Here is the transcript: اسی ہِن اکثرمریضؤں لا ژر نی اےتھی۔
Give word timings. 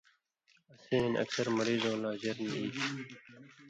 اسی 0.73 0.95
ہِن 1.03 1.13
اکثرمریضؤں 1.23 1.97
لا 2.03 2.11
ژر 2.21 2.37
نی 2.43 2.47
اےتھی۔ 2.57 2.83